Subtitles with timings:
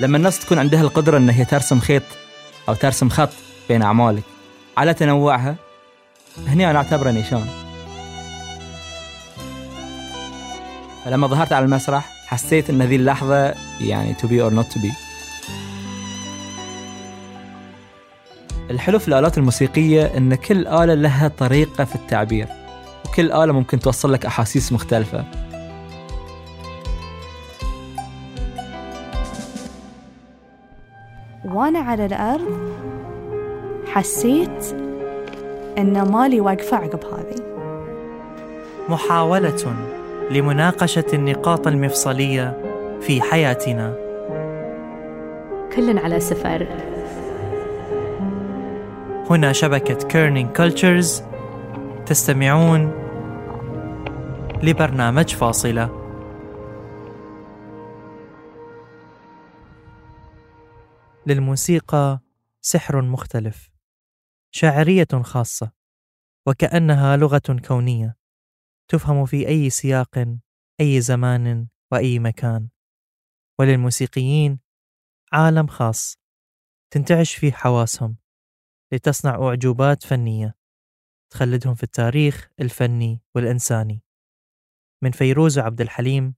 [0.00, 2.02] لما الناس تكون عندها القدرة أن هي ترسم خيط
[2.68, 3.32] أو ترسم خط
[3.68, 4.22] بين أعمالك
[4.76, 5.56] على تنوعها
[6.46, 7.46] هني أنا أعتبره نيشان
[11.04, 14.92] فلما ظهرت على المسرح حسيت أن هذه اللحظة يعني to be or not to be.
[18.70, 22.46] الحلو في الآلات الموسيقية أن كل آلة لها طريقة في التعبير
[23.06, 25.24] وكل آلة ممكن توصل لك أحاسيس مختلفة.
[31.54, 32.72] وأنا على الأرض
[33.86, 34.74] حسيت
[35.78, 37.42] إن مالي واقفة عقب هذه.
[38.88, 39.74] محاولة
[40.30, 42.62] لمناقشة النقاط المفصلية
[43.00, 43.94] في حياتنا.
[45.76, 46.66] كل على سفر.
[49.30, 51.22] هنا شبكة Kerning Cultures
[52.06, 52.92] تستمعون
[54.62, 56.07] لبرنامج فاصلة.
[61.28, 62.20] للموسيقى
[62.60, 63.70] سحر مختلف
[64.54, 65.72] شاعرية خاصة
[66.46, 68.16] وكأنها لغة كونية
[68.90, 70.38] تفهم في أي سياق
[70.80, 72.68] أي زمان وأي مكان.
[73.60, 74.60] وللموسيقيين
[75.32, 76.18] عالم خاص
[76.90, 78.16] تنتعش فيه حواسهم
[78.92, 80.56] لتصنع أعجوبات فنية
[81.32, 84.02] تخلدهم في التاريخ الفني والإنساني.
[85.02, 86.34] من فيروز وعبد الحليم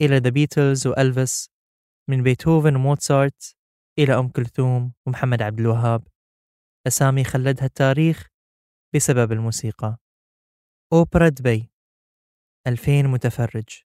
[0.00, 1.50] إلى The Beatles وألفيس
[2.08, 3.59] من بيتهوفن وموتسارت
[3.98, 6.08] إلى أم كلثوم ومحمد عبد الوهاب.
[6.86, 8.28] أسامي خلدها التاريخ
[8.94, 9.96] بسبب الموسيقى.
[10.92, 11.70] أوبرا دبي
[12.66, 13.82] ألفين متفرج.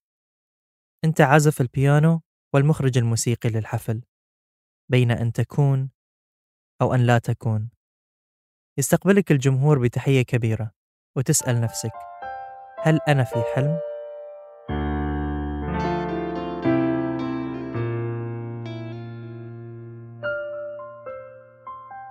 [1.03, 2.21] أنت عازف البيانو
[2.53, 4.03] والمخرج الموسيقي للحفل.
[4.91, 5.91] بين أن تكون
[6.81, 7.69] أو أن لا تكون.
[8.79, 10.71] يستقبلك الجمهور بتحية كبيرة
[11.17, 11.93] وتسأل نفسك
[12.79, 13.94] هل أنا في حلم؟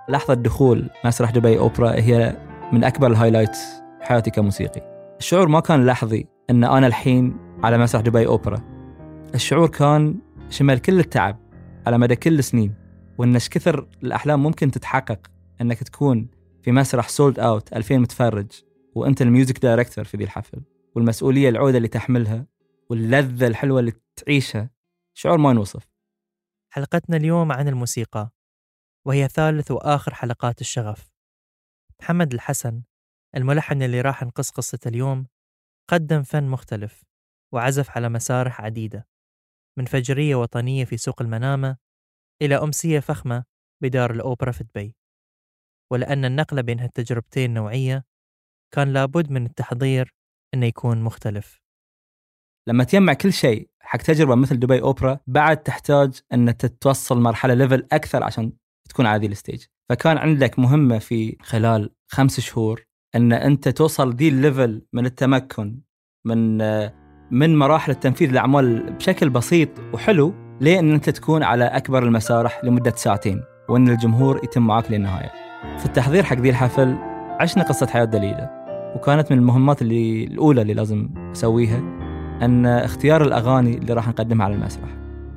[0.09, 2.37] لحظة دخول مسرح دبي أوبرا هي
[2.71, 3.59] من أكبر الهايلايتس
[4.01, 4.81] حياتي كموسيقي.
[5.19, 8.61] الشعور ما كان لحظي أن أنا الحين على مسرح دبي أوبرا.
[9.35, 10.15] الشعور كان
[10.49, 11.37] شمل كل التعب
[11.87, 12.73] على مدى كل السنين
[13.17, 15.19] وأن إيش كثر الأحلام ممكن تتحقق
[15.61, 16.27] أنك تكون
[16.61, 18.47] في مسرح sold out 2000 متفرج
[18.95, 20.61] وأنت ال music director في ذي الحفل
[20.95, 22.45] والمسؤولية العودة اللي تحملها
[22.89, 24.69] واللذة الحلوة اللي تعيشها.
[25.13, 25.87] شعور ما ينوصف.
[26.69, 28.34] حلقتنا اليوم عن الموسيقى.
[29.07, 31.13] وهي ثالث وآخر حلقات الشغف.
[32.01, 32.83] محمد الحسن
[33.35, 35.27] الملحن اللي راح نقص قصة اليوم
[35.89, 37.03] قدم فن مختلف
[37.53, 39.07] وعزف على مسارح عديدة
[39.77, 41.77] من فجرية وطنية في سوق المنامة
[42.41, 43.43] إلى أمسية فخمة
[43.83, 44.95] بدار الأوبرا في دبي.
[45.91, 48.05] ولأن النقلة بين هالتجربتين نوعية
[48.73, 50.13] كان لابد من التحضير
[50.53, 51.61] أنه يكون مختلف.
[52.67, 57.87] لما تجمع كل شيء حق تجربة مثل دبي أوبرا بعد تحتاج أن تتوصل مرحلة level
[57.91, 58.53] أكثر عشان
[58.89, 62.81] تكون على ذي ال stage فكان عندك مهمة في خلال خمس شهور
[63.15, 65.79] أن أنت توصل ذي ال level من التمكن
[66.25, 66.57] من
[67.31, 73.43] من مراحل التنفيذ الأعمال بشكل بسيط وحلو لين أنت تكون على أكبر المسارح لمدة ساعتين
[73.69, 75.31] وأن الجمهور يتم معاك للنهاية.
[75.79, 76.95] في التحضير حق ذي الحفل
[77.39, 78.49] عشنا قصة حياة دليلة
[78.95, 81.79] وكانت من المهمات اللي الأولى اللي لازم أسويها
[82.41, 84.89] أن اختيار الأغاني اللي راح نقدمها على المسرح.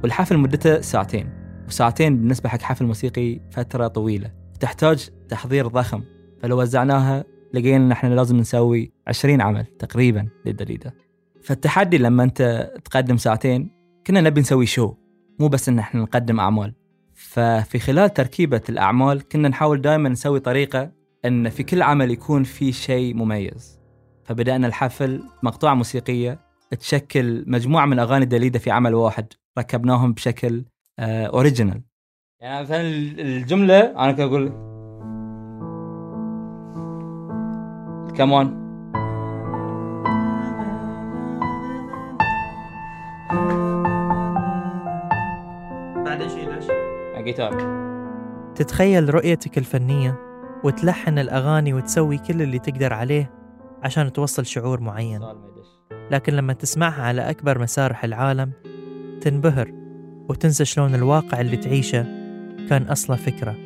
[0.02, 1.37] والحفل مدته ساعتين.
[1.68, 4.30] وساعتين بالنسبة حق حفل موسيقي فترة طويلة.
[4.60, 6.02] تحتاج تحضير ضخم.
[6.42, 7.24] فلو وزعناها
[7.54, 10.94] لقينا إن إحنا لازم نسوي 20 عمل تقريبا للدليدة.
[11.42, 13.70] فالتحدي لما أنت تقدم ساعتين
[14.06, 14.94] كنا نبي نسوي شو
[15.40, 16.74] مو بس إن إحنا نقدم أعمال.
[17.14, 20.92] ففي خلال تركيبة الأعمال كنا نحاول دائما نسوي طريقة
[21.24, 23.80] إن في كل عمل يكون في شيء مميز.
[24.24, 26.40] فبدأنا الحفل مقطوعة موسيقية
[26.80, 29.26] تشكل مجموعة من أغاني دليدة في عمل واحد.
[29.58, 30.64] ركبناهم بشكل
[30.98, 34.48] اوريجينال آه، يعني مثلا الجملة أنا كنت أقول
[38.16, 38.68] كمان
[46.04, 46.64] بعدين شيء ليش؟
[47.24, 47.78] جيتار
[48.54, 50.16] تتخيل رؤيتك الفنية
[50.64, 53.30] وتلحن الأغاني وتسوي كل اللي تقدر عليه
[53.82, 55.20] عشان توصل شعور معين.
[56.10, 58.52] لكن لما تسمعها على أكبر مسارح العالم
[59.20, 59.87] تنبهر
[60.28, 62.02] وتنسى شلون الواقع اللي تعيشه
[62.68, 63.56] كان أصله فكرة.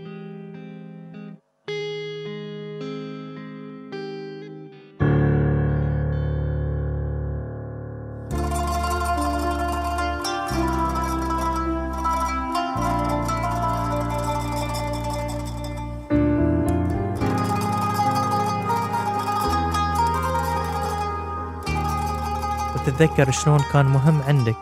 [22.75, 24.57] وتتذكر شلون كان مهم عندك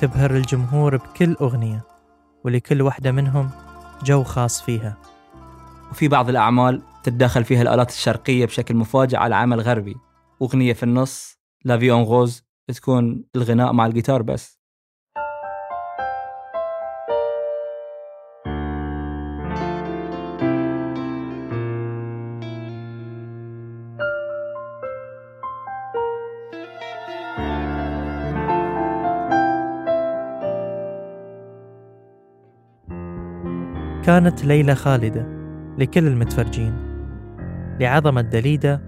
[0.00, 1.84] تبهر الجمهور بكل أغنية
[2.44, 3.50] ولكل واحدة منهم
[4.04, 4.96] جو خاص فيها.
[5.90, 9.96] وفي بعض الأعمال تتدخل فيها الآلات الشرقية بشكل مفاجئ على عمل غربي
[10.40, 14.59] وأغنية في النص لافي أون غوز تكون الغناء مع الجيتار بس.
[34.10, 35.26] كانت ليلة خالدة
[35.78, 36.72] لكل المتفرجين
[37.80, 38.82] لعظمة دليدة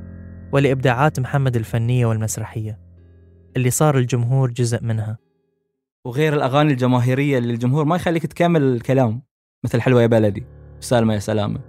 [0.52, 2.78] ولإبداعات محمد الفنية والمسرحية
[3.56, 5.18] اللي صار الجمهور جزء منها.
[6.04, 9.22] وغير الأغاني الجماهيرية اللي الجمهور ما يخليك تكمل الكلام
[9.64, 10.46] مثل حلوة يا بلدي
[10.80, 11.60] سالمة يا سلامة.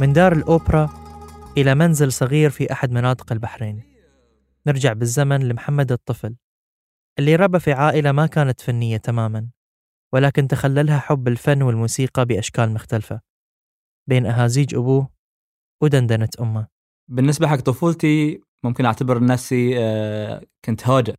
[0.00, 0.90] من دار الأوبرا
[1.56, 3.82] إلى منزل صغير في أحد مناطق البحرين.
[4.66, 6.36] نرجع بالزمن لمحمد الطفل
[7.18, 9.48] اللي ربى في عائلة ما كانت فنية تماما
[10.12, 13.20] ولكن تخللها حب الفن والموسيقى بأشكال مختلفة.
[14.08, 15.08] بين أهازيج أبوه
[15.82, 16.66] ودندنة أمه.
[17.10, 21.14] بالنسبة حق طفولتي ممكن أعتبر نفسي آه، كنت هادئ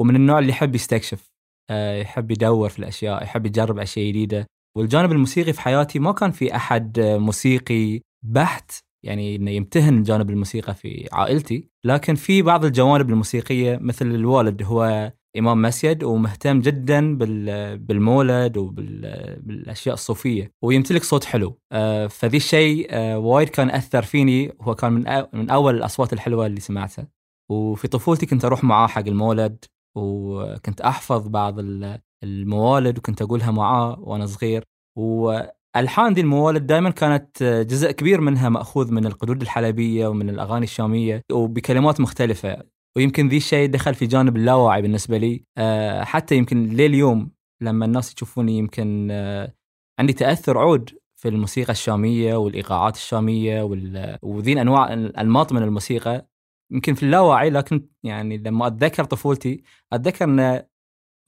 [0.00, 1.30] ومن النوع اللي يحب يستكشف
[1.70, 4.46] آه، يحب يدور في الأشياء يحب يجرب أشياء جديدة.
[4.76, 8.72] والجانب الموسيقي في حياتي ما كان في أحد آه، موسيقي بحت
[9.04, 11.68] يعني إنه يمتهن جانب الموسيقى في عائلتي.
[11.84, 17.18] لكن في بعض الجوانب الموسيقية مثل الوالد هو إمام مسجد ومهتم جدا
[17.76, 21.58] بالمولد وبالاشياء الصوفية ويمتلك صوت حلو.
[21.72, 24.52] آه، فذي الشيء آه، وايد كان أثر فيني.
[24.60, 27.08] هو كان من من أول الأصوات الحلوة اللي سمعتها.
[27.50, 29.64] وفي طفولتي كنت أروح معاه حق المولد
[29.96, 31.54] وكنت أحفظ بعض
[32.24, 34.64] الموالد وكنت أقولها معاه وأنا صغير.
[34.98, 35.40] و
[35.78, 41.22] الحان دي الموالد دائما كانت جزء كبير منها مأخوذ من القدود الحلبية ومن الأغاني الشامية
[41.32, 42.62] وبكلمات مختلفة.
[42.96, 45.44] ويمكن ذي الشيء دخل في جانب اللاواعي بالنسبة لي.
[45.58, 47.30] آه، حتى يمكن لليوم
[47.60, 49.54] لما الناس يشوفوني يمكن آه،
[50.00, 53.62] عندي تأثر عود في الموسيقى الشامية والإيقاعات الشامية
[54.22, 56.28] وذي انواع انماط من الموسيقى.
[56.72, 60.64] يمكن في اللاواعي لكن يعني لما أتذكر طفولتي أتذكر إن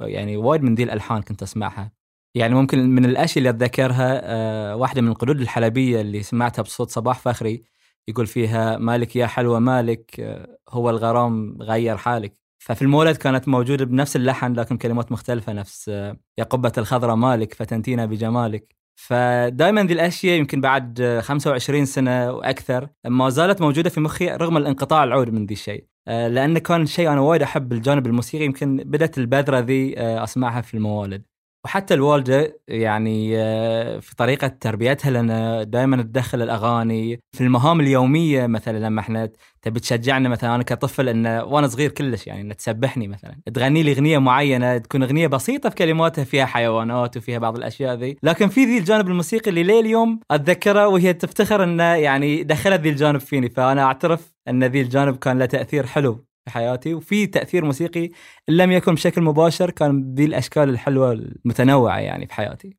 [0.00, 1.99] يعني وايد من ذي الألحان كنت أسمعها.
[2.34, 7.18] يعني ممكن من الأشياء اللي أتذكرها آه، واحدة من القدود الحلبية اللي سمعتها بصوت صباح
[7.18, 7.62] فخري
[8.08, 12.34] يقول فيها مالك يا حلوة مالك؟ آه، هو الغرام غير حالك.
[12.58, 17.54] ففي المولد كانت موجودة بنفس اللحن لكن كلمات مختلفة نفس آه، يا قبة الخضراء مالك؟
[17.54, 18.76] فتنتينا بجمالك.
[18.96, 25.04] فدائما ذي الأشياء يمكن بعد 25 سنة وأكثر ما زالت موجودة في مخي رغم الانقطاع
[25.04, 25.86] العود من ذي الشيء.
[26.06, 31.29] لأنه كان شيء أنا وايد أحب الجانب الموسيقي يمكن بدأت البذرة ذي أسمعها في الموالد.
[31.64, 38.78] وحتى الوالدة يعني آه، في طريقة تربيتها لنا دائما تدخل الأغاني في المهام اليومية مثلا
[38.78, 39.30] لما إحنا
[39.62, 43.36] تبي تشجعنا مثلا أنا كطفل انه وأنا صغير كلش يعني انه تسبحني مثلا.
[43.54, 48.16] تغني لي أغنية معينة تكون أغنية بسيطة في كلماتها فيها حيوانات وفيها بعض الأشياء ذي.
[48.22, 52.90] لكن في ذي الجانب الموسيقي اللي ليه اليوم أتذكره وهي تفتخر إنه يعني دخلت ذي
[52.90, 53.50] الجانب فيني.
[53.50, 56.29] فأنا أعترف إن ذي الجانب كان له تأثير حلو.
[56.44, 58.04] في حياتي وفي تأثير موسيقي
[58.48, 62.76] ان لم يكن بشكل مباشر كان ذي الأشكال الحلوة المتنوعة يعني في حياتي.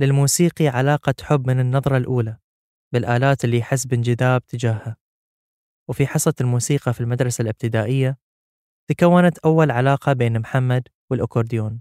[0.00, 2.36] للموسيقي علاقة حب من النظرة الأولى
[2.92, 4.96] بالآلات اللي يحس بانجذاب تجاهها.
[5.88, 8.18] وفي حصة الموسيقى في المدرسة الابتدائية
[8.90, 11.80] تكونت أول علاقة بين محمد والأكورديون.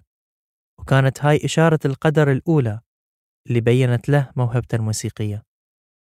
[0.79, 2.81] وكانت هاي إشارة القدر الأولى
[3.47, 5.43] اللي بينت له موهبته الموسيقية.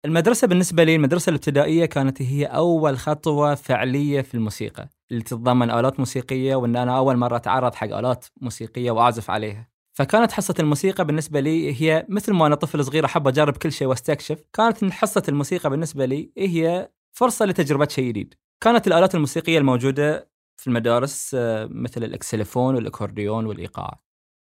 [0.05, 5.99] المدرسة بالنسبة لي المدرسة الابتدائية كانت هي أول خطوة فعلية في الموسيقى اللي تتضمن آلات
[5.99, 9.71] موسيقية وإن أنا أول مرة أتعرض حق آلات موسيقية وأعزف عليها.
[9.93, 13.89] فكانت حصة الموسيقى بالنسبة لي هي مثل ما أنا طفل صغير أحب أجرب كل شيء
[13.89, 18.35] وأستكشف كانت حصة الموسيقى بالنسبة لي هي فرصة لتجربة شيء جديد.
[18.61, 24.01] كانت الآلات الموسيقية الموجودة في المدارس آه، مثل الإكسليفون والإكورديون والإيقاع.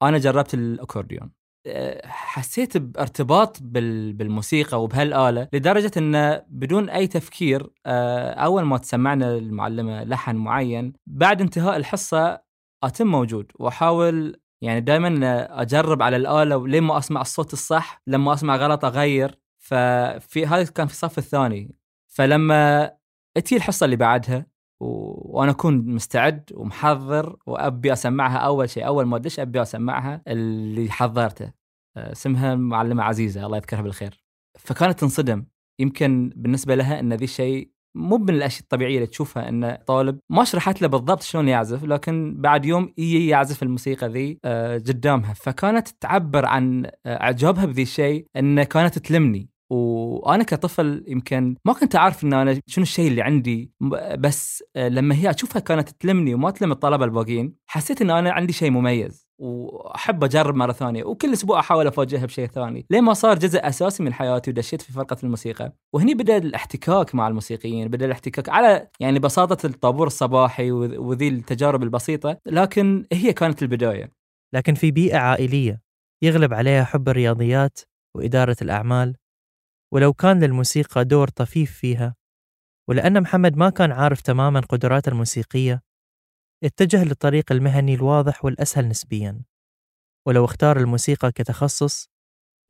[0.02, 1.41] أنا جربت الأكورديون.
[2.06, 10.36] حسيت بارتباط بالموسيقى وبهالآلة لدرجة أنه بدون أي تفكير آه، أول ما تسمعنا المعلمة لحن
[10.36, 12.42] معين بعد انتهاء الحصة
[12.84, 13.52] أتم موجود.
[13.56, 19.40] وأحاول يعني دائما أجرب على الآلة ولين ما أسمع الصوت الصح لما أسمع غلط أغير.
[19.60, 21.76] ففي هذا كان في الصف الثاني.
[22.08, 22.92] فلما
[23.38, 24.46] اتي الحصة اللي بعدها
[24.82, 28.88] وأنا اكون مستعد ومحضر وأبي أسمعها أول شيء.
[28.88, 31.52] أول ما ادش أبي أسمعها؟ اللي حضرته.
[31.98, 33.46] آه، اسمها معلمة عزيزة.
[33.46, 34.24] الله يذكرها بالخير.
[34.60, 35.46] فكانت تنصدم.
[35.80, 40.44] يمكن بالنسبة لها إن ذي الشيء مو من الأشياء الطبيعية اللي تشوفها إن طالب ما
[40.44, 45.34] شرحت له بالضبط شلون يعزف لكن بعد يوم يجي يعزف الموسيقى ذي آه، قدامها.
[45.34, 49.50] فكانت تعبر عن آه، إعجابها بذي الشيء انه كانت تلمني.
[49.72, 53.72] وأنا كطفل يمكن ما كنت أعرف إن أنا شنو الشيء اللي عندي
[54.20, 58.72] بس لما هي أشوفها كانت تلمني وما تلم الطلبة الباقيين حسيت إن أنا عندي شيء
[58.72, 62.86] مميز وأحب أجرب مرة ثانية وكل أسبوع أحاول افاجئها بشيء ثاني.
[62.90, 67.28] لين ما صار جزء أساسي من حياتي ودشيت في فرقة الموسيقى؟ وهني بدأ الاحتكاك مع
[67.28, 74.12] الموسيقيين بدأ الاحتكاك على يعني بساطة الطابور الصباحي وذي التجارب البسيطة لكن هي كانت البداية.
[74.54, 75.82] لكن في بيئة عائلية
[76.24, 77.80] يغلب عليها حب الرياضيات
[78.16, 79.16] وإدارة الأعمال
[79.94, 82.16] ولو كان للموسيقى دور طفيف فيها
[82.90, 85.84] ولأن محمد ما كان عارف تماما قدراته الموسيقية
[86.64, 89.42] اتجه للطريق المهني الواضح والأسهل نسبيا.
[90.28, 92.10] ولو اختار الموسيقى كتخصص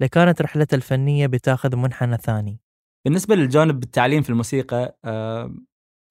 [0.01, 2.59] لكانت رحلته الفنية بتاخذ منحنى ثاني.
[3.05, 5.55] بالنسبة للجانب التعليم في الموسيقى آه،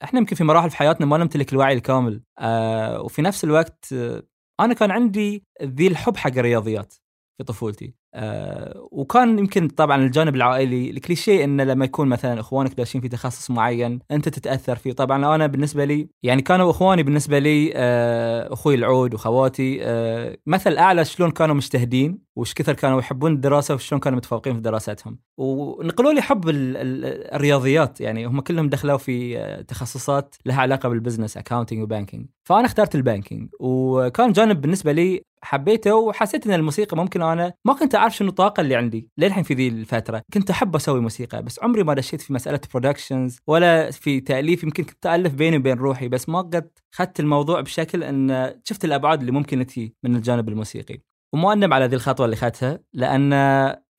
[0.05, 4.23] إحنا يمكن في مراحل في حياتنا ما نمتلك الوعي الكامل آه، وفي نفس الوقت آه،
[4.61, 6.95] أنا كان عندي ذي الحب حق الرياضيات
[7.39, 8.00] في طفولتي.
[8.15, 13.51] آه وكان يمكن طبعا الجانب العائلي الكليشيه انه لما يكون مثلا إخوانك داشين في تخصص
[13.51, 14.93] معين أنت تتأثر فيه.
[14.93, 20.77] طبعا أنا بالنسبة لي يعني كانوا إخواني بالنسبة لي آه أخوي العود وخواتي آه مثل
[20.77, 25.19] أعلى شلون كانوا مجتهدين وش كثر كانوا يحبون الدراسة وشلون كانوا متفوقين في دراستهم.
[25.39, 31.83] ونقلوا لي حب الرياضيات يعني هم كلهم دخلوا في تخصصات لها علاقة بال business accounting
[31.83, 37.23] و banking فأنا اخترت ال banking وكان جانب بالنسبة لي حبيته وحسيت إن الموسيقى ممكن
[37.23, 40.23] أنا ما كنت أعرف شنو الطاقة اللي عندي للحين في ذي الفترة.
[40.35, 44.65] كنت أحب أسوي موسيقى بس عمري ما دشيت في مسألة productions ولا في تأليف.
[44.65, 49.21] يمكن كنت الف بيني وبين روحي بس ما قد أخذت الموضوع بشكل إن شفت الأبعاد
[49.21, 51.01] اللي ممكن تجي من الجانب الموسيقي.
[51.33, 53.33] ومؤنب على ذي الخطوة اللي أخذتها لأن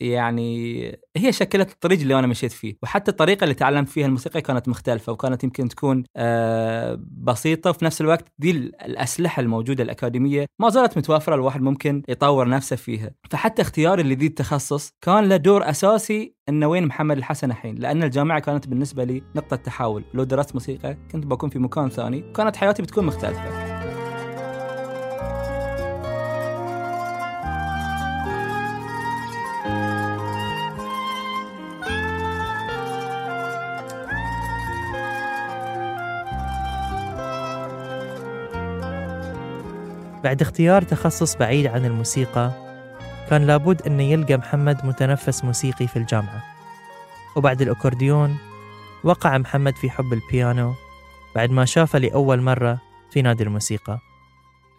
[0.01, 0.81] يعني
[1.17, 5.11] هي شكلت الطريق اللي أنا مشيت فيه وحتى الطريقة اللي تعلمت فيها الموسيقى كانت مختلفة
[5.11, 7.69] وكانت يمكن تكون آه، بسيطة.
[7.69, 13.11] وفي نفس الوقت دي الأسلحة الموجودة الأكاديمية ما زالت متوفرة الواحد ممكن يطور نفسه فيها.
[13.29, 18.39] فحتى اختياري لذي التخصص كان له دور أساسي إنه وين محمد الحسن الحين لأن الجامعة
[18.39, 22.81] كانت بالنسبة لي نقطة تحول لو درست موسيقى كنت بكون في مكان ثاني وكانت حياتي
[22.81, 23.70] بتكون مختلفة.
[40.23, 42.51] بعد اختيار تخصص بعيد عن الموسيقى
[43.29, 46.43] كان لابد أن يلقى محمد متنفس موسيقي في الجامعة.
[47.35, 48.37] وبعد الأكورديون
[49.03, 50.73] وقع محمد في حب البيانو
[51.35, 53.99] بعد ما شافه لأول مرة في نادي الموسيقى.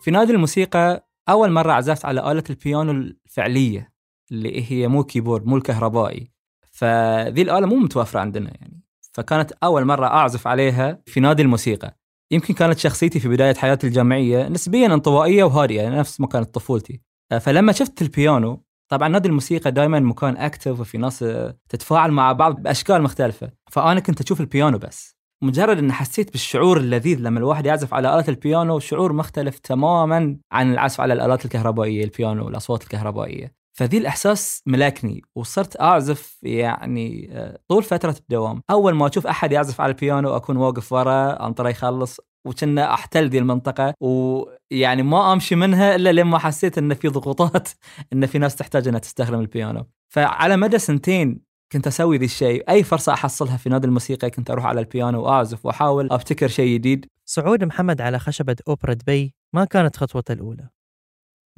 [0.03, 3.93] في نادي الموسيقى أول مرة عزفت على آلة البيانو الفعلية
[4.31, 6.33] اللي هي مو كيبورد مو الكهربائي.
[6.73, 8.83] فذي الآلة مو متوفرة عندنا يعني.
[9.13, 12.02] فكانت أول مرة أعزف عليها في نادي الموسيقى.
[12.33, 17.01] يمكن كانت شخصيتي في بداية حياتي الجامعية نسبيا انطوائية وهادئة يعني نفس ما كانت طفولتي.
[17.33, 22.33] آه، فلما شفت البيانو طبعا نادي الموسيقى دائما مكان اكتف وفي ناس آه، تتفاعل مع
[22.33, 23.51] بعض بأشكال مختلفة.
[23.71, 25.17] فأنا كنت أشوف البيانو بس.
[25.43, 30.73] مجرد إن حسيت بالشعور اللذيذ لما الواحد يعزف على آلة البيانو شعور مختلف تماما عن
[30.73, 33.62] العزف على الآلات الكهربائية البيانو والأصوات الكهربائية.
[33.73, 38.63] فذي الإحساس ملكني وصرت أعزف يعني آه، طول فترة الدوام.
[38.71, 43.39] أول ما أشوف أحد يعزف على البيانو أكون واقف ورا أنطره يخلص وكنا أحتل ذي
[43.39, 47.69] المنطقة ويعني ما أمشي منها إلا لما حسيت إن في ضغوطات
[48.13, 49.87] إن في ناس تحتاج إنها تستخدم البيانو.
[50.09, 51.41] فعلى مدى سنتين
[51.73, 52.71] كنت أسوي ذي الشيء.
[52.71, 57.07] أي فرصة أحصلها في نادي الموسيقى كنت أروح على البيانو وأعزف وأحاول أبتكر شيء جديد.
[57.29, 60.69] صعود محمد على خشبة أوبرا دبي ما كانت خطوته الأولى.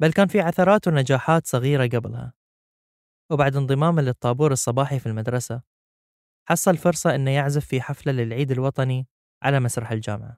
[0.01, 2.33] بل كان في عثرات ونجاحات صغيرة قبلها.
[3.31, 5.61] وبعد انضمامه للطابور الصباحي في المدرسة
[6.49, 9.07] حصل فرصة إنه يعزف في حفلة للعيد الوطني
[9.43, 10.37] على مسرح الجامعة.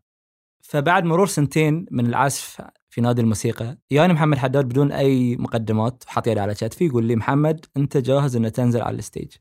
[0.63, 6.27] فبعد مرور سنتين من العزف في نادي الموسيقى ياني محمد حداد بدون أي مقدمات حاط
[6.27, 9.35] يدي على كتفي يقول لي محمد أنت جاهز ان تنزل على ال stage؟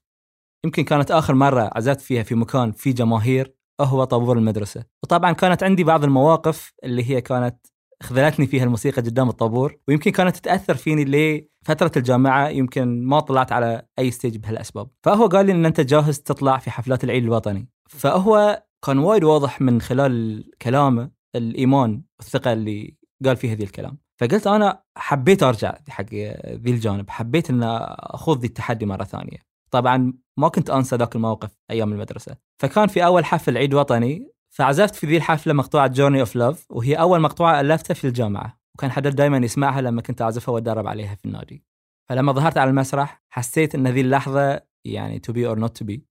[0.64, 4.84] يمكن كانت آخر مرة عزفت فيها في مكان في جماهير هو طابور المدرسة.
[5.02, 7.66] وطبعا كانت عندي بعض المواقف اللي هي كانت
[8.02, 13.86] خذلتني فيها الموسيقى قدام الطابور ويمكن كانت تاثر فيني لفتره الجامعة يمكن ما طلعت على
[13.98, 14.88] أي stage بهالأسباب.
[15.02, 17.68] فهو قال لي إن أنت جاهز تطلع في حفلات العيد الوطني.
[17.88, 23.98] فهو كان وايد واضح من خلال كلامه الإيمان والثقة اللي قال فيه هذه الكلام.
[24.20, 29.38] فقلت أنا حبيت أرجع حق ذي الجانب حبيت إن أخوض ذي التحدي مرة ثانية.
[29.70, 32.36] طبعا ما كنت أنسى ذاك الموقف أيام المدرسة.
[32.58, 36.94] فكان في أول حفل عيد وطني فعزفت في ذي الحفلة مقطوعة Journey of Love وهي
[36.94, 41.24] أول مقطوعة ألفتها في الجامعة وكان حداد دائما يسمعها لما كنت أعزفها وأتدرب عليها في
[41.24, 41.64] النادي.
[42.08, 46.06] فلما ظهرت على المسرح حسيت إن ذي اللحظة يعني to be or not to be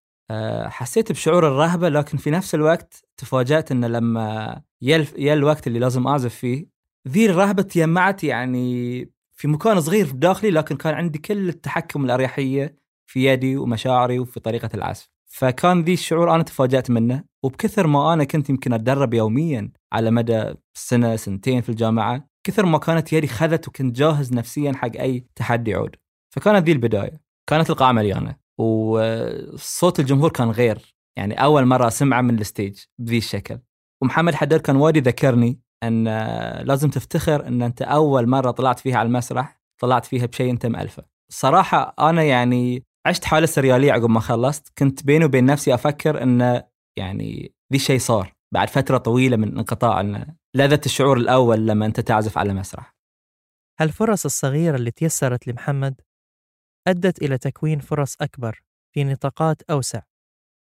[0.64, 6.34] حسيت بشعور الرهبة لكن في نفس الوقت تفاجأت إن لما يا الوقت اللي لازم أعزف
[6.34, 6.66] فيه
[7.08, 12.78] ذي الرهبة تجمعت يعني في مكان صغير في داخلي لكن كان عندي كل التحكم الأريحية
[13.06, 15.10] في يدي ومشاعري وفي طريقة العزف.
[15.26, 17.24] فكان ذي الشعور أنا تفاجأت منه.
[17.46, 22.78] وبكثر ما أنا كنت يمكن أتدرب يوميا على مدى سنة سنتين في الجامعة كثر ما
[22.78, 25.96] كانت يدي خذت وكنت جاهز نفسيا حق أي تحدي عود
[26.34, 27.20] فكانت ذي البداية.
[27.50, 28.36] كانت القاعة مليانة.
[28.58, 30.94] وصوت الجمهور كان غير.
[31.18, 33.58] يعني أول مرة أسمعه من الستيج بذي الشكل.
[34.02, 36.04] ومحمد حداد كان وايد يذكرني أن
[36.64, 41.04] لازم تفتخر أن أنت أول مرة طلعت فيها على المسرح طلعت فيها بشيء أنت مألفه.
[41.32, 44.72] صراحة أنا يعني عشت حالة سريالية عقب ما خلصت.
[44.78, 46.62] كنت بيني وبين نفسي أفكر أن
[46.98, 52.00] يعني ذي الشيء صار بعد فترة طويلة من انقطاع ان لذة الشعور الأول لما أنت
[52.00, 52.96] تعزف على مسرح.
[53.80, 56.00] هالفرص الصغيرة اللي تيسرت لمحمد
[56.88, 58.62] أدت إلى تكوين فرص أكبر
[58.94, 60.02] في نطاقات أوسع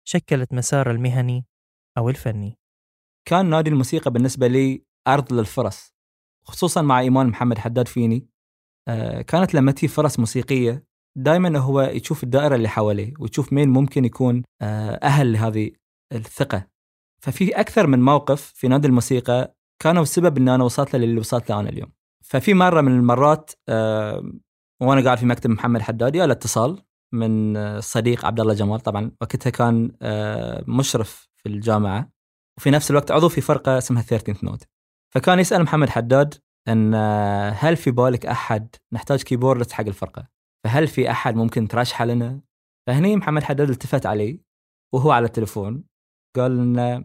[0.08, 1.47] شكلت مساره المهني
[1.99, 2.58] أو الفني.
[3.28, 5.94] كان نادي الموسيقى بالنسبة لي أرض للفرص
[6.44, 8.28] خصوصا مع إيمان محمد حداد فيني.
[8.88, 10.85] آه، كانت لما تجي فرص موسيقية
[11.18, 15.70] دائما هو يشوف الدائرة اللي حواليه ويشوف مين ممكن يكون آه، أهل لهذه
[16.12, 16.66] الثقة.
[17.22, 21.60] ففي أكثر من موقف في نادي الموسيقى كانوا السبب ان أنا وصلت للي وصلت له
[21.60, 21.92] أنا اليوم.
[22.24, 24.32] ففي مرة من المرات آه،
[24.82, 29.10] وأنا قاعد في مكتب محمد حداد جاء الاتصال من آه، الصديق عبد الله جمال طبعا
[29.20, 32.10] وقتها كان آه، مشرف في الجامعة.
[32.58, 34.64] وفي نفس الوقت عضو في فرقة اسمها 13 Note.
[35.14, 36.34] فكان يسأل محمد حداد
[36.68, 40.28] إن آه، هل في بالك أحد نحتاج keyboardist حق الفرقة؟
[40.64, 42.40] فهل في أحد ممكن ترشحه لنا؟
[42.86, 44.40] فهني محمد حداد التفت علي
[44.94, 45.84] وهو على التليفون
[46.40, 47.04] قال إن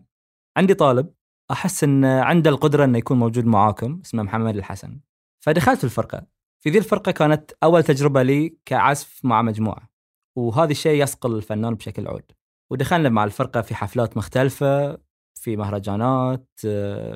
[0.57, 1.13] عندي طالب
[1.51, 4.99] أحس إن عنده القدرة إنه يكون موجود معاكم اسمه محمد الحسن.
[5.45, 6.25] فدخلت في الفرقة.
[6.63, 9.89] في ذي الفرقة كانت أول تجربة لي كعزف مع مجموعة
[10.37, 12.31] وهذا الشيء يصقل الفنان بشكل عود.
[12.71, 14.97] ودخلنا مع الفرقة في حفلات مختلفة
[15.39, 16.49] في مهرجانات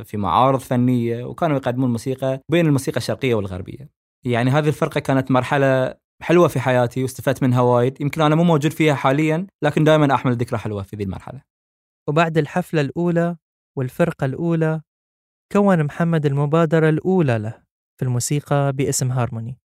[0.03, 3.89] في معارض فنية وكانوا يقدمون موسيقى بين الموسيقى الشرقية والغربية.
[4.25, 8.01] يعني هذه الفرقة كانت مرحلة حلوة في حياتي واستفدت منها وايد.
[8.01, 11.41] يمكن أنا مو موجود فيها حاليا لكن دائما أحمل ذكرى حلوة في ذي المرحلة.
[12.09, 13.37] وبعد الحفلة الأولى
[13.77, 14.81] والفرقة الأولى
[15.51, 17.63] كون محمد المبادرة الأولى له
[17.99, 19.59] في الموسيقى باسم هارموني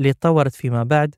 [0.00, 1.14] اللي تطورت فيما بعد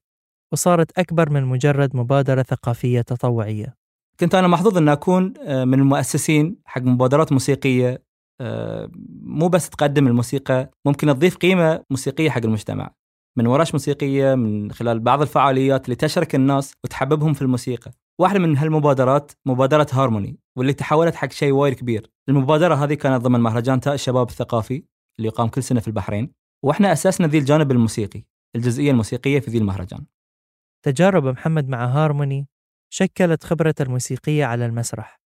[0.53, 3.77] وصارت أكبر من مجرد مبادرة ثقافية تطوعية.
[4.21, 8.03] كنت أنا محظوظ أن أكون آه، من المؤسسين حق مبادرات موسيقية
[8.41, 8.91] آه،
[9.21, 12.95] مو بس تقدم الموسيقى ممكن تضيف قيمة موسيقية حق المجتمع.
[13.37, 17.93] من ورش موسيقية من خلال بعض الفعاليات اللي تشرك الناس وتحببهم في الموسيقى.
[18.21, 22.11] واحدة من هالمبادرات مبادرة هارموني واللي تحولت حق شيء وايد كبير.
[22.29, 24.85] المبادرة هذه كانت ضمن مهرجان تاء الشباب الثقافي
[25.19, 26.33] اللي يقام كل سنة في البحرين
[26.65, 28.25] وإحنا أسسنا ذي الجانب الموسيقي
[28.57, 30.07] الجزئية الموسيقية في ذي المهرجان.
[30.85, 32.49] تجارب محمد مع هارموني
[32.93, 35.21] شكلت خبرته الموسيقية على المسرح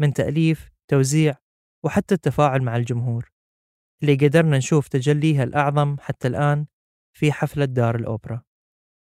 [0.00, 1.34] من تأليف، توزيع،
[1.84, 3.30] وحتى التفاعل مع الجمهور
[4.02, 6.66] اللي قدرنا نشوف تجليها الأعظم حتى الآن
[7.16, 8.42] في حفلة دار الأوبرا.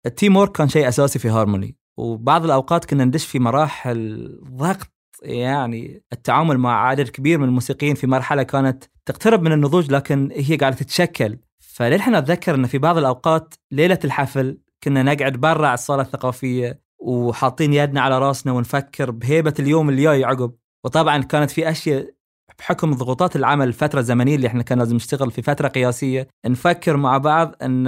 [0.06, 4.90] ال team work كان شيء أساسي في هارموني وبعض الأوقات كنا ندش في مراحل ضغط
[5.22, 10.56] يعني التعامل مع عدد كبير من الموسيقيين في مرحلة كانت تقترب من النضوج لكن هي
[10.56, 11.38] قاعدة تتشكل.
[11.60, 17.72] فللحين أتذكر إن في بعض الأوقات ليلة الحفل كنا نقعد برا على الصالة الثقافية وحاطين
[17.72, 20.52] يدنا على راسنا ونفكر بهيبة اليوم الجاي عقب.
[20.84, 22.10] وطبعا كانت في أشياء
[22.58, 27.18] بحكم ضغوطات العمل الفترة الزمنية اللي إحنا كان لازم نشتغل في فترة قياسية نفكر مع
[27.18, 27.86] بعض إن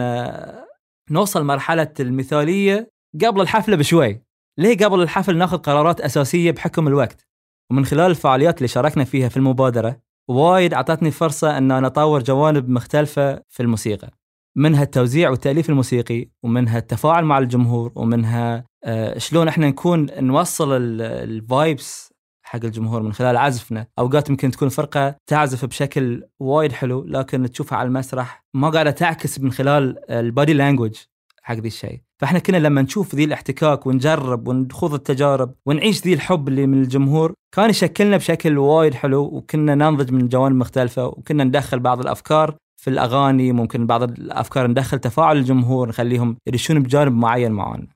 [1.10, 2.90] نوصل مرحلة المثالية
[3.24, 4.22] قبل الحفلة بشوي.
[4.58, 7.28] ليه قبل الحفل ناخذ قرارات أساسية بحكم الوقت؟
[7.70, 12.68] ومن خلال الفعاليات اللي شاركنا فيها في المبادرة وايد أعطتني فرصة إن أنا أطور جوانب
[12.68, 14.10] مختلفة في الموسيقى.
[14.56, 21.19] منها التوزيع والتأليف الموسيقي ومنها التفاعل مع الجمهور ومنها آه، شلون إحنا نكون نوصل ال
[21.19, 23.86] vibes حق الجمهور من خلال عزفنا.
[23.98, 29.40] أوقات يمكن تكون فرقة تعزف بشكل وايد حلو لكن تشوفها على المسرح ما قاعدة تعكس
[29.40, 30.96] من خلال ال body language
[31.42, 32.07] حق ذي الشيء.
[32.20, 37.34] فاحنا كنا لما نشوف ذي الاحتكاك ونجرب ونخوض التجارب ونعيش ذي الحب اللي من الجمهور
[37.54, 42.90] كان يشكلنا بشكل وايد حلو وكنا ننضج من جوانب مختلفة وكنا ندخل بعض الأفكار في
[42.90, 47.86] الأغاني ممكن بعض الأفكار ندخل تفاعل الجمهور نخليهم يدشون بجانب معين معانا.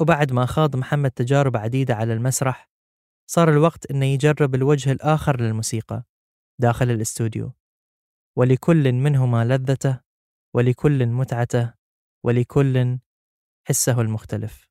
[0.00, 2.70] وبعد ما خاض محمد تجارب عديدة على المسرح
[3.30, 6.04] صار الوقت إنه يجرب الوجه الآخر للموسيقى
[6.60, 7.52] داخل الاستوديو.
[8.38, 10.00] ولكل منهما لذته
[10.54, 11.72] ولكل متعته
[12.24, 12.98] ولكل
[13.68, 14.68] حسه المختلف.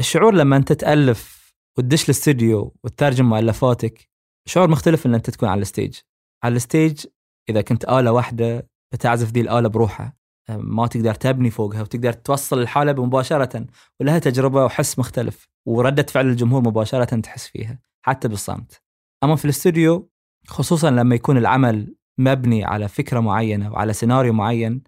[0.00, 4.08] الشعور لما أنت تألف وتدش الاستوديو وتترجم مؤلفاتك
[4.48, 5.98] شعور مختلف إن أنت تكون على ال stage.
[6.44, 7.06] على ال stage
[7.50, 10.16] إذا كنت آلة واحدة بتعزف ذي الآلة بروحها.
[10.50, 13.66] ما تقدر تبني فوقها وتقدر توصل الحالة مباشرة
[14.00, 18.82] ولها تجربة وحس مختلف وردة فعل الجمهور مباشرة تحس فيها حتى بالصمت.
[19.24, 20.10] أما في الاستوديو
[20.46, 24.82] خصوصا لما يكون العمل مبني على فكرة معينة وعلى سيناريو معين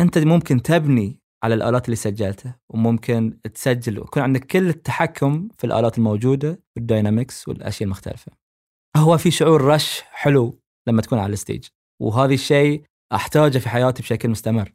[0.00, 5.98] أنت ممكن تبني على الآلات اللي سجلتها وممكن تسجل ويكون عندك كل التحكم في الآلات
[5.98, 8.32] الموجودة وال dynamics والأشياء المختلفة.
[8.96, 11.66] هو في شعور rush حلو لما تكون على ال stage
[12.02, 14.72] وهذا الشيء أحتاجه في حياتي بشكل مستمر.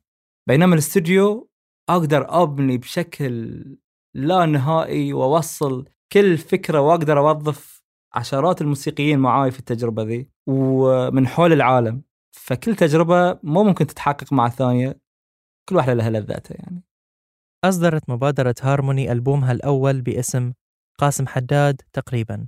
[0.50, 1.50] بينما الاستوديو
[1.90, 3.64] أقدر أبني بشكل
[4.16, 11.54] لا نهائي وأوصل كل فكرة وأقدر أوظف عشرات الموسيقيين معاي في التجربة ذي ومن حول
[11.54, 12.02] العالم.
[12.32, 15.00] فكل تجربة مو ممكن تتحقق مع الثانية.
[15.70, 16.84] كل واحدة لها لذاتها يعني.
[17.64, 20.54] أصدرت مبادرة هارموني ألبومها الأول باسم
[21.00, 22.48] قاسم حداد تقريبا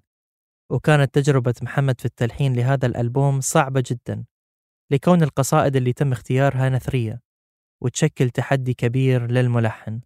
[0.71, 4.25] وكانت تجربة محمد في التلحين لهذا الألبوم صعبة جدا
[4.91, 7.21] لكون القصائد اللي تم اختيارها نثرية
[7.83, 10.01] وتشكل تحدي كبير للملحن.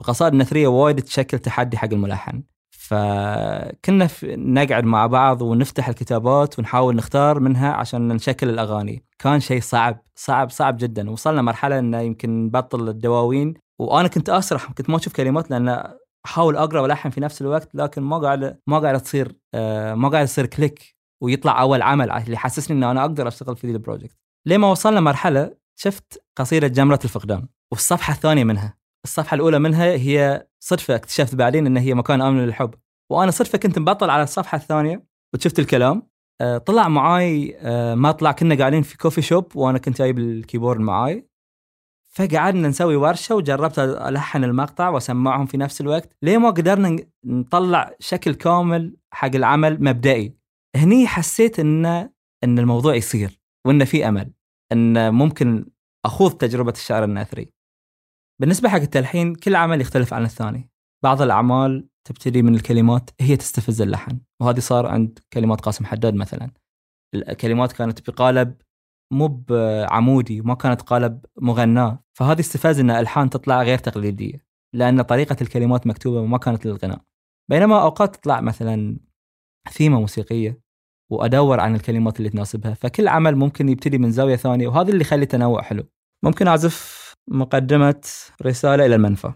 [0.00, 2.42] القصائد النثرية وايد تشكل تحدي حق الملحن.
[2.88, 9.04] فكنا نقعد مع بعض ونفتح الكتابات ونحاول نختار منها عشان نشكل الأغاني.
[9.18, 11.10] كان شيء صعب صعب صعب جدا.
[11.10, 13.54] وصلنا مرحلة إنه يمكن نبطل الدواوين.
[13.78, 15.84] وأنا كنت أسرح كنت ما أشوف كلمات لأن
[16.26, 20.24] أحاول أقرأ وألحن في نفس الوقت لكن ما قاعد ما قاعد تصير آه، ما قاعد
[20.24, 24.18] يصير click ويطلع أول عمل اللي يحسسني ان أنا أقدر أشتغل في ذي ال project.
[24.46, 27.48] لما وصلنا مرحلة شفت قصيدة جمرة الفقدان.
[27.72, 28.74] والصفحة الثانية منها.
[29.04, 32.74] الصفحة الأولى منها هي صدفة اكتشفت بعدين إن هي مكان آمن للحب.
[33.10, 36.02] وأنا صدفة كنت مبطل على الصفحة الثانية وشفت الكلام.
[36.40, 40.25] آه، طلع معاي آه، ما طلع كنا قاعدين في coffee shop وأنا كنت جايب ال
[40.25, 41.28] keyboard معاي.
[42.14, 48.34] فقعدنا نسوي ورشة وجربت ألحن المقطع وأسمعهم في نفس الوقت ليه ما قدرنا نطلع شكل
[48.34, 50.34] كامل حق العمل مبدئي.
[50.76, 51.86] هني حسيت إن
[52.44, 54.32] إن الموضوع يصير وإن في أمل
[54.72, 55.66] إن ممكن
[56.04, 57.53] أخوض تجربة الشعر النثري.
[58.40, 60.70] بالنسبة حق التلحين كل عمل يختلف عن الثاني.
[61.04, 66.50] بعض الأعمال تبتدي من الكلمات هي تستفز اللحن وهذه صار عند كلمات قاسم حداد مثلا.
[67.14, 68.56] الكلمات كانت بقالب
[69.12, 72.04] مو بعمودي ما كانت قالب مغناة.
[72.18, 77.00] فهذه استفاز إن ألحان تطلع غير تقليدية لأن طريقة الكلمات مكتوبة وما كانت للغناء.
[77.50, 78.98] بينما أوقات تطلع مثلا
[79.70, 80.60] ثيمة موسيقية
[81.10, 85.26] وأدور عن الكلمات اللي تناسبها فكل عمل ممكن يبتدي من زاوية ثانية وهذا اللي يخلي
[85.26, 85.84] تنوع حلو.
[86.24, 88.00] ممكن أعزف مقدمة
[88.42, 89.32] رسالة إلى المنفى.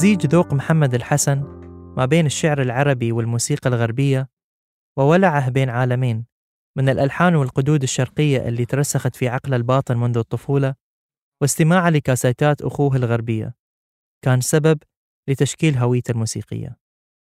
[0.00, 1.38] مزيج ذوق محمد الحسن
[1.96, 4.28] ما بين الشعر العربي والموسيقى الغربية
[4.98, 6.26] وولعه بين عالمين
[6.78, 10.74] من الألحان والقدود الشرقية اللي ترسخت في عقل الباطن منذ الطفولة
[11.42, 13.54] واستماعه لكاسيتات أخوه الغربية
[14.24, 14.78] كان سبب
[15.28, 16.78] لتشكيل هويته الموسيقية.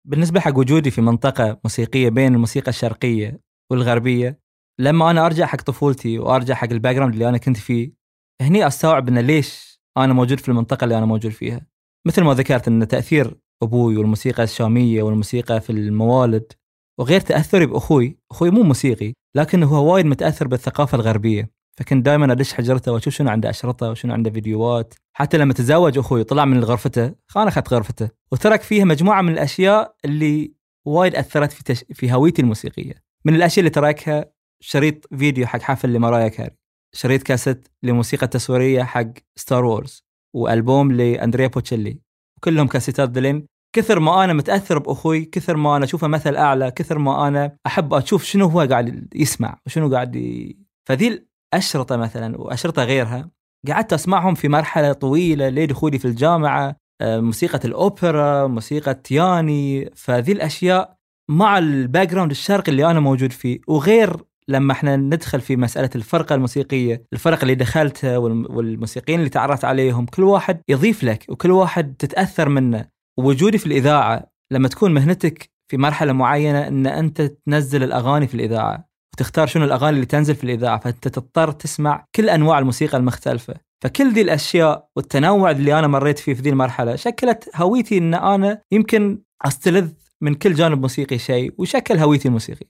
[0.06, 4.40] بالنسبة حق وجودي في منطقة موسيقية بين الموسيقى الشرقية والغربية
[4.80, 7.92] لما أنا أرجع حق طفولتي وأرجع حق الباك اللي أنا كنت فيه
[8.40, 11.75] هني أستوعب أن ليش أنا موجود في المنطقة اللي أنا موجود فيها.
[12.06, 16.52] مثل ما ذكرت إن تأثير أبوي والموسيقى الشامية والموسيقى في الموالد
[16.98, 22.52] وغير تأثري بأخوي، أخوي مو موسيقي لكنه هو وايد متأثر بالثقافة الغربية، فكنت دائما أدش
[22.52, 27.14] حجرته وأشوف شنو عنده أشرطة وشنو عنده فيديوهات، حتى لما تزوج أخوي طلع من غرفته،
[27.28, 30.52] خان اخذت غرفته، وترك فيها مجموعة من الأشياء اللي
[30.84, 31.84] وايد أثرت في تش...
[31.92, 32.94] في هويتي الموسيقية.
[33.24, 34.24] من الأشياء اللي تركها
[34.60, 36.56] شريط فيديو حق حفل لماريا كاري،
[36.92, 40.05] شريط كاسيت لموسيقى تصويرية حق Star Wars،
[40.36, 41.98] وألبوم لأندريا بوتشيلي.
[42.36, 43.46] وكلهم كاسيتات ذلين
[43.76, 47.94] كثر ما أنا متأثر بأخوي كثر ما أنا أشوفه مثل أعلى كثر ما أنا أحب
[47.94, 50.58] أشوف شنو هو قاعد يسمع وشنو قاعد ي...
[50.88, 53.30] فذي الأشرطة مثلا وأشرطة غيرها
[53.68, 59.90] قعدت أسمعهم في مرحلة طويلة لدخولي في الجامعة آه، موسيقى الأوبرا موسيقى ياني.
[59.94, 60.96] فذي الأشياء
[61.30, 63.60] مع ال background الشرقي اللي أنا موجود فيه.
[63.68, 64.16] وغير
[64.48, 70.22] لما إحنا ندخل في مسألة الفرقة الموسيقية، الفرق اللي دخلتها والموسيقيين اللي تعرفت عليهم، كل
[70.22, 76.12] واحد يضيف لك وكل واحد تتأثر منه، ووجودي في الإذاعة لما تكون مهنتك في مرحلة
[76.12, 81.08] معينة إن أنت تنزل الأغاني في الإذاعة، وتختار شنو الأغاني اللي تنزل في الإذاعة، فأنت
[81.08, 83.54] تضطر تسمع كل أنواع الموسيقى المختلفة،
[83.84, 88.62] فكل ذي الأشياء والتنوع اللي أنا مريت فيه في ذي المرحلة شكلت هويتي إن أنا
[88.72, 89.88] يمكن أستلذ
[90.20, 92.66] من كل جانب موسيقي شيء وشكل هويتي الموسيقي.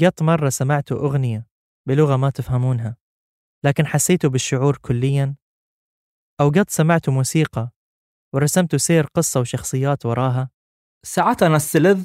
[0.00, 1.46] قط مرة سمعتوا أغنية
[1.88, 2.96] بلغة ما تفهمونها
[3.64, 5.34] لكن حسيتوا بالشعور كليا.
[6.40, 7.70] أو قط سمعتوا موسيقى
[8.34, 10.50] ورسمتوا سير قصة وشخصيات وراها.
[11.06, 12.04] ساعات أنا أستلذ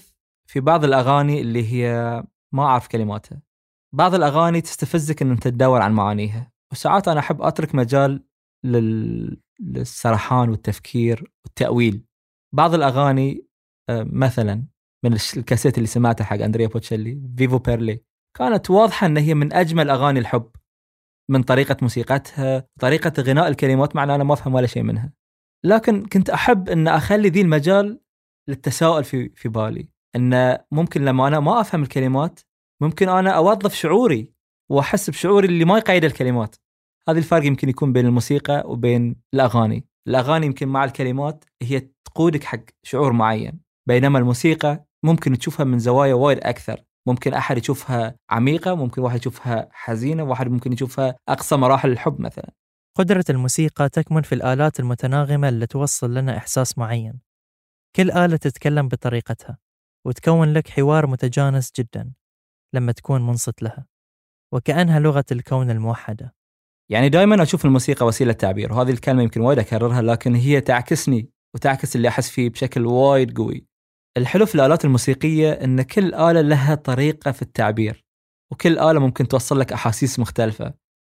[0.49, 2.23] في بعض الأغاني اللي هي
[2.53, 3.41] ما أعرف كلماتها.
[3.95, 6.51] بعض الأغاني تستفزك إن أنت تدور عن معانيها.
[6.71, 8.27] وساعات أنا أحب أترك مجال
[8.63, 9.41] لل...
[9.59, 12.05] للسرحان والتفكير والتأويل.
[12.53, 13.47] بعض الأغاني
[13.89, 14.67] آه، مثلا
[15.09, 18.01] من الكاسيت اللي سمعته حق أندريا بوتشيلي Vivo per lei.
[18.37, 20.51] كانت واضحة إن هي من أجمل أغاني الحب
[21.29, 25.13] من طريقة موسيقتها طريقة غناء الكلمات مع ان أنا ما أفهم ولا شيء منها.
[25.65, 27.99] لكن كنت أحب إن أخلي ذي المجال
[28.47, 29.89] للتساؤل في في بالي.
[30.15, 32.39] إن ممكن لما أنا ما أفهم الكلمات
[32.81, 34.33] ممكن أنا أوظف شعوري
[34.71, 36.55] وأحس بشعوري اللي ما يقيد الكلمات.
[37.09, 39.87] هذا الفرق يمكن يكون بين الموسيقى وبين الأغاني.
[40.07, 46.13] الأغاني يمكن مع الكلمات هي تقودك حق شعور معين بينما الموسيقى ممكن تشوفها من زوايا
[46.13, 46.83] وايد أكثر.
[47.07, 52.51] ممكن أحد يشوفها عميقة ممكن واحد يشوفها حزينة واحد ممكن يشوفها أقصى مراحل الحب مثلا.
[52.97, 57.19] قدرة الموسيقى تكمن في الآلات المتناغمة اللي توصل لنا إحساس معين.
[57.95, 59.57] كل آلة تتكلم بطريقتها
[60.05, 62.13] وتكون لك حوار متجانس جدا
[62.73, 63.85] لما تكون منصت لها
[64.53, 66.35] وكأنها لغة الكون الموحدة.
[66.91, 71.95] يعني دائما أشوف الموسيقى وسيلة تعبير وهذه الكلمة يمكن وايد أكررها لكن هي تعكسني وتعكس
[71.95, 73.66] اللي أحس فيه بشكل وايد قوي.
[74.17, 78.05] الحلو في الآلات الموسيقية إن كل آلة لها طريقة في التعبير
[78.51, 80.73] وكل آلة ممكن توصل لك أحاسيس مختلفة.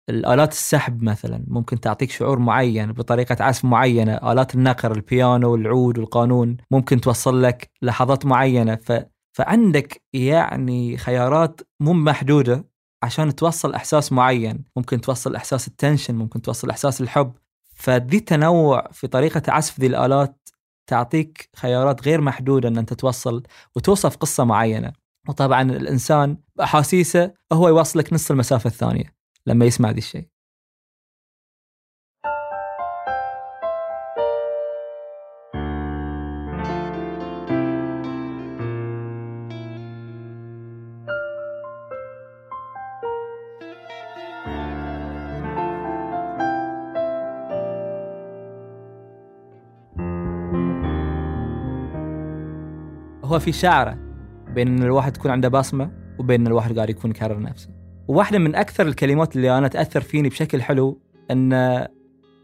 [0.09, 6.57] الآلات السحب مثلا ممكن تعطيك شعور معين بطريقة عزف معينة، آلات النقر البيانو والعود والقانون
[6.71, 8.75] ممكن توصل لك لحظات معينة.
[8.75, 8.91] ف...
[9.33, 12.65] فعندك يعني خيارات مو محدودة
[13.03, 14.63] عشان توصل إحساس معين.
[14.75, 17.33] ممكن توصل إحساس التنشن ممكن توصل إحساس الحب.
[17.75, 20.40] فذي التنوع في طريقة عزف ذي الآلات
[20.91, 23.43] تعطيك خيارات غير محدودة إن أنت توصل
[23.75, 24.93] وتوصف قصة معينة.
[25.29, 30.27] وطبعا الإنسان باحاسيسه هو يوصلك نص المسافة الثانية لما يسمع ذي الشيء.
[53.31, 53.97] هو في شعره
[54.55, 57.69] بين إن الواحد تكون عنده بصمة وبين إن الواحد قاعد يكون يكرر نفسه.
[58.07, 61.53] وواحدة من أكثر الكلمات اللي أنا تأثر فيني بشكل حلو إن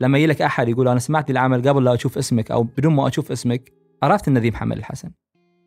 [0.02, 3.08] لما يجي لك أحد يقول أنا سمعت العمل قبل لا أشوف اسمك أو بدون ما
[3.08, 3.74] أشوف اسمك
[4.04, 5.12] عرفت إن ذي محمد الحسن.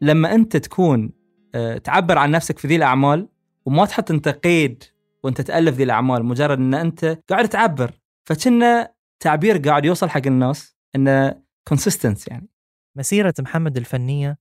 [0.01, 1.13] لما أنت تكون
[1.55, 3.29] آه، تعبر عن نفسك في ذي الأعمال
[3.67, 4.85] وما تحط أنت قيد
[5.25, 7.91] وأنت تألف ذي الأعمال مجرد إن أنت قاعد تعبر
[8.25, 11.35] فكنا تعبير قاعد يوصل حق الناس إنه
[11.69, 12.49] consistence يعني
[12.97, 14.39] مسيرة محمد الفنية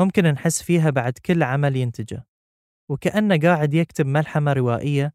[0.00, 2.26] ممكن نحس فيها بعد كل عمل ينتجه.
[2.90, 5.14] وكأنه قاعد يكتب ملحمة روائية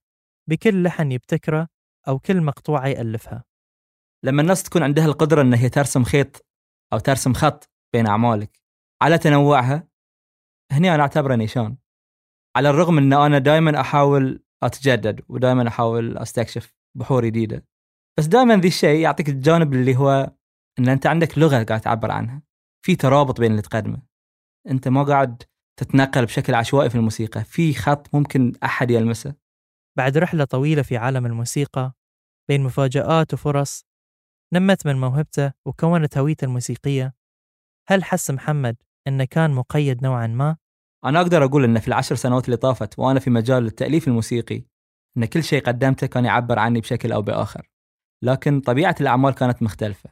[0.49, 1.67] بكل لحن يبتكره
[2.07, 3.43] أو كل مقطوعة يألفها.
[4.25, 6.45] لما الناس تكون عندها القدرة أن هي ترسم خيط
[6.93, 8.61] أو ترسم خط بين أعمالك
[9.01, 9.87] على تنوعها
[10.71, 11.77] هني أنا أعتبره نيشان.
[12.55, 17.65] على الرغم أن أنا دائما أحاول أتجدد ودائما أحاول أستكشف بحور جديدة.
[18.19, 20.31] بس دائما ذي الشيء يعطيك الجانب اللي هو
[20.79, 22.41] أن أنت عندك لغة قاعد تعبر عنها.
[22.85, 24.12] في ترابط بين اللي تقدمه.
[24.67, 25.43] أنت ما قاعد
[25.80, 27.43] تتنقل بشكل عشوائي في الموسيقى.
[27.43, 29.36] في خط ممكن أحد يلمسه.
[29.97, 31.93] بعد رحلة طويلة في عالم الموسيقى
[32.49, 33.86] بين مفاجآت وفرص
[34.54, 37.13] نمت من موهبته وكونت هويته الموسيقية.
[37.89, 38.76] هل حس محمد
[39.08, 40.58] أنه كان مقيد نوعا ما؟
[41.06, 44.63] أنا أقدر أقول أن في العشر سنوات اللي طافت وأنا في مجال التأليف الموسيقي
[45.17, 47.69] أن كل شيء قدمته كان يعبر عني بشكل أو بآخر.
[48.23, 50.10] لكن طبيعة الأعمال كانت مختلفة.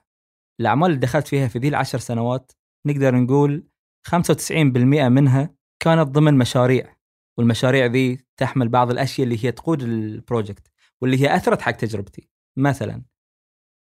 [0.59, 2.51] الأعمال اللي دخلت فيها في ذي العشر سنوات
[2.87, 3.70] نقدر نقول
[4.09, 4.51] 95%
[5.09, 6.95] منها كانت ضمن مشاريع
[7.37, 12.29] والمشاريع ذي تحمل بعض الأشياء اللي هي تقود البروجكت واللي هي أثرت حق تجربتي.
[12.57, 13.03] مثلا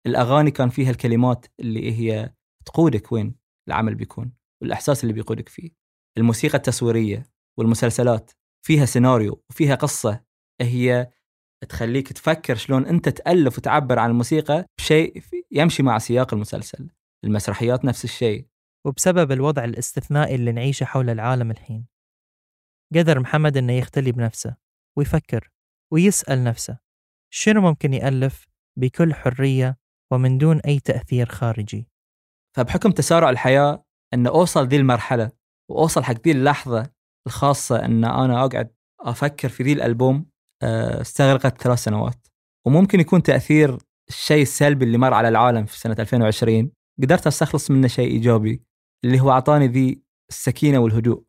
[0.08, 2.34] الأغاني كان فيها الكلمات اللي هي
[2.66, 3.36] تقودك وين
[3.68, 5.72] العمل بيكون والإحساس اللي بيقودك فيه.
[6.18, 7.24] الموسيقى التصويرية
[7.58, 8.32] والمسلسلات
[8.66, 10.24] فيها سيناريو وفيها قصة
[10.62, 11.12] هي
[11.70, 16.90] تخليك تفكر شلون أنت تألف وتعبر عن الموسيقى بشيء يمشي مع سياق المسلسل.
[17.24, 18.49] المسرحيات نفس الشيء.
[18.86, 21.88] وبسبب الوضع الاستثنائي اللي نعيشه حول العالم الحين.
[22.96, 24.56] قدر محمد أنه يختلي بنفسه
[24.98, 25.52] ويفكر
[25.94, 26.80] ويسأل نفسه
[27.34, 28.48] شنو ممكن يألف
[28.80, 29.78] بكل حرية
[30.12, 31.88] ومن دون أي تأثير خارجي؟
[32.56, 35.32] فبحكم تسارع الحياة أن أوصل ذي المرحلة
[35.70, 36.92] وأوصل حق ذي اللحظة
[37.28, 40.30] الخاصة أن أنا أقعد أفكر في ذي الألبوم
[40.64, 42.28] آه، استغرقت ثلاث سنوات.
[42.66, 43.78] وممكن يكون تأثير
[44.10, 46.72] الشيء السلبي اللي مر على العالم في سنة 2020
[47.04, 48.64] قدرت أستخلص منه شيء إيجابي.
[49.06, 51.24] اللي هو أعطاني ذي السكينة والهدوء.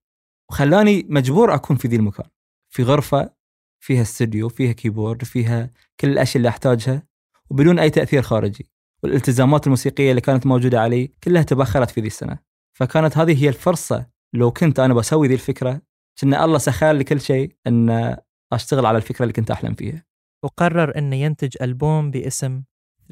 [0.50, 2.26] وخلاني مجبور أكون في ذي المكان.
[2.72, 3.34] في غرفة
[3.80, 7.02] فيها استوديو فيها كيبورد فيها كل الأشياء اللي أحتاجها
[7.50, 8.70] وبدون أي تأثير خارجي.
[9.02, 12.38] والالتزامات الموسيقية اللي كانت موجودة علي كلها تبخرت في ذي السنة.
[12.78, 15.82] فكانت هذه هي الفرصة لو كنت أنا بسوي ذي الفكرة
[16.20, 18.16] كنا الله سخر لي كل شيء أن
[18.52, 20.04] أشتغل على الفكرة اللي كنت أحلم فيها.
[20.44, 22.62] وقرر أنه ينتج ألبوم باسم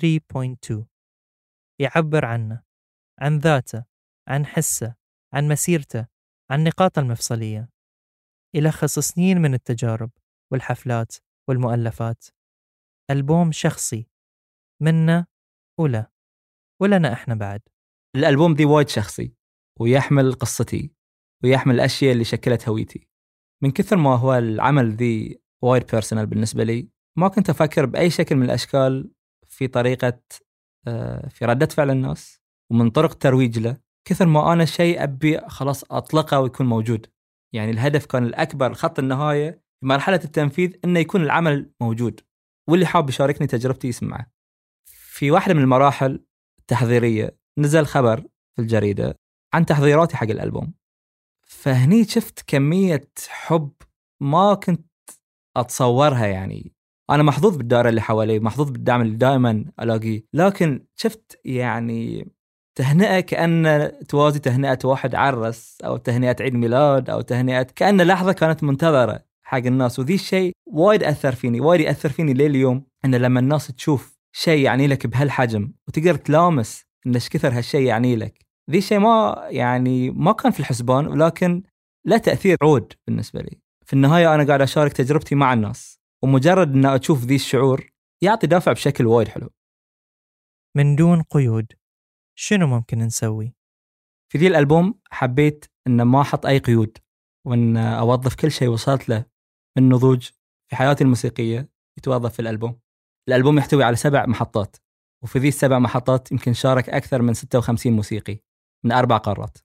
[0.00, 0.84] 3.2
[1.80, 2.62] يعبر عنه
[3.20, 3.84] عن ذاته.
[4.28, 4.94] عن حسه
[5.32, 6.06] عن مسيرته
[6.50, 7.68] عن نقاط المفصلية.
[8.54, 10.10] يلخص سنين من التجارب
[10.52, 11.16] والحفلات
[11.48, 12.24] والمؤلفات.
[13.10, 14.10] ألبوم شخصي.
[14.82, 15.26] منا
[15.80, 16.12] ولا
[16.80, 17.60] ولنا إحنا بعد.
[18.16, 19.34] الألبوم دي وايد شخصي
[19.80, 20.92] ويحمل قصتي
[21.44, 23.08] ويحمل الأشياء اللي شكلت هويتي.
[23.62, 28.36] من كثر ما هو العمل ذي وايد personal بالنسبة لي ما كنت أفكر بأي شكل
[28.36, 29.10] من الأشكال
[29.48, 30.20] في طريقة
[30.86, 33.87] آه، في ردة فعل الناس ومن طرق ترويج له.
[34.08, 37.06] كثر ما أنا شيء أبي خلاص أطلقه ويكون موجود.
[37.54, 42.20] يعني الهدف كان الأكبر خط النهاية في مرحلة التنفيذ أنه يكون العمل موجود.
[42.68, 44.32] واللي حاب يشاركني تجربتي يسمعه.
[44.86, 46.24] في واحدة من المراحل
[46.58, 48.20] التحضيرية نزل خبر
[48.56, 49.18] في الجريدة
[49.54, 50.74] عن تحضيراتي حق الألبوم.
[51.46, 53.72] فهني شفت كمية حب
[54.20, 54.90] ما كنت
[55.56, 56.72] أتصورها يعني.
[57.10, 60.24] أنا محظوظ بالدائرة اللي حوالي محظوظ بالدعم اللي دائما ألاقيه.
[60.32, 62.32] لكن شفت يعني
[62.78, 68.62] تهنئة كأن توازي تهنئة واحد عرس أو تهنئة عيد ميلاد أو تهنئة كأن لحظة كانت
[68.62, 69.98] منتظرة حق الناس.
[69.98, 74.64] وذي الشيء وايد أثر فيني وايد يأثر فيني ليه اليوم أن لما الناس تشوف شيء
[74.64, 78.46] يعني لك بهالحجم وتقدر تلامس إن إيش كثر هالشيء يعني لك.
[78.70, 81.62] ذي الشيء ما يعني ما كان في الحسبان ولكن
[82.06, 83.60] له تأثير عود بالنسبة لي.
[83.86, 87.90] في النهاية أنا قاعد أشارك تجربتي مع الناس ومجرد إن أشوف ذي الشعور
[88.22, 89.50] يعطي دافع بشكل وايد حلو.
[90.76, 91.72] من دون قيود.
[92.40, 93.54] شنو ممكن نسوي؟
[94.32, 96.98] في ذي الألبوم حبيت أن ما أحط أي قيود
[97.46, 99.24] وأن أوظف كل شيء وصلت له
[99.76, 100.30] من نضوج
[100.70, 102.80] في حياتي الموسيقية يتوظف في الألبوم.
[103.28, 104.76] الألبوم يحتوي على سبع محطات
[105.24, 108.40] وفي ذي السبع محطات يمكن شارك أكثر من 56 موسيقي
[108.84, 109.58] من أربع قارات.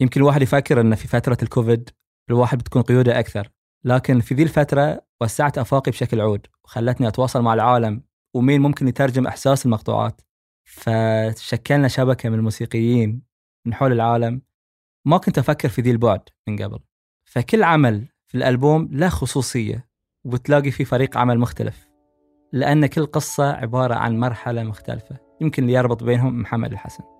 [0.00, 1.90] يمكن الواحد يفكر أن في فترة الكوفيد
[2.30, 3.50] الواحد بتكون قيوده أكثر
[3.84, 8.02] لكن في ذي الفترة وسعت أفاقي بشكل عود وخلتني أتواصل مع العالم
[8.36, 10.20] ومين ممكن يترجم إحساس المقطوعات.
[10.64, 13.22] فشكلنا شبكة من الموسيقيين
[13.66, 14.42] من حول العالم.
[15.06, 16.78] ما كنت أفكر في ذي البعد من قبل.
[17.24, 19.88] فكل عمل في الألبوم له خصوصية
[20.24, 21.88] وبتلاقي فيه فريق عمل مختلف
[22.52, 25.18] لأن كل قصة عبارة عن مرحلة مختلفة.
[25.40, 27.13] يمكن اللي يربط بينهم محمد الحسن.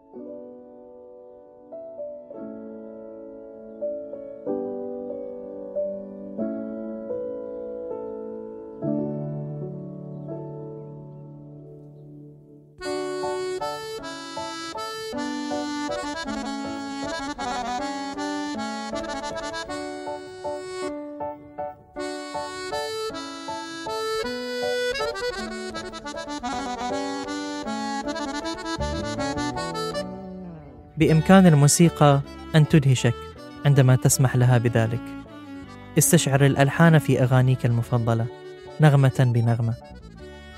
[31.04, 32.20] بإمكان الموسيقى
[32.54, 33.14] أن تدهشك
[33.66, 35.00] عندما تسمح لها بذلك.
[35.98, 38.26] استشعر الألحان في أغانيك المفضلة
[38.80, 39.74] نغمة بنغمة.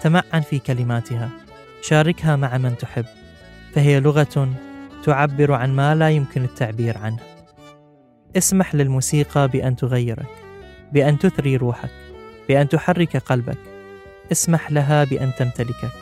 [0.02, 1.30] تمعن في كلماتها.
[1.82, 3.04] شاركها مع من تحب.
[3.74, 4.48] فهي لغة
[5.04, 7.20] تعبر عن ما لا يمكن التعبير عنه.
[8.36, 10.34] اسمح للموسيقى بأن تغيرك
[10.92, 11.90] بأن تثري روحك
[12.48, 13.58] بأن تحرك قلبك.
[14.32, 15.92] اسمح لها بأن تمتلكك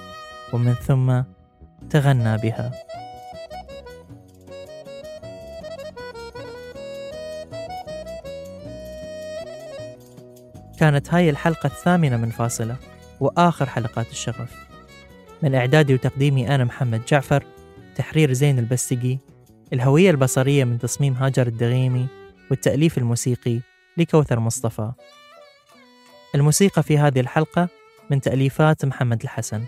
[0.52, 1.22] ومن ثم
[1.90, 2.72] تغنى بها.
[10.80, 12.76] كانت هاي الحلقة الثامنة من فاصلة
[13.20, 14.54] وآخر حلقات الشغف.
[15.42, 17.44] من إعدادي وتقديمي أنا محمد جعفر
[17.96, 19.18] تحرير زين البستقي
[19.72, 22.06] الهوية البصرية من تصميم هاجر الدغيمي
[22.50, 23.60] والتأليف الموسيقي
[23.96, 24.92] لكوثر مصطفى.
[26.34, 27.68] الموسيقى في هذه الحلقة
[28.10, 29.64] من تأليفات محمد الحسن.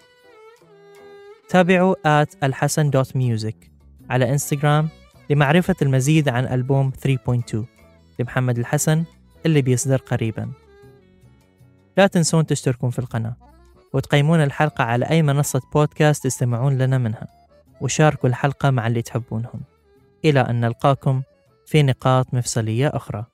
[1.49, 3.71] تابعوا at الحسن دوت ميوزك
[4.11, 4.89] على إنستغرام
[5.31, 7.65] لمعرفة المزيد عن ألبوم 3.2
[8.19, 9.05] لمحمد الحسن
[9.47, 10.66] اللي بيصدر قريباً.
[11.97, 13.37] لا تنسون تشتركون في القناة
[13.93, 17.29] وتقيمون الحلقة على أي منصة بودكاست تستمعون لنا منها
[17.81, 19.61] وشاركوا الحلقة مع اللي تحبونهم.
[20.25, 21.23] إلى أن نلقاكم
[21.67, 23.25] في نقاط مفصلية أخرى.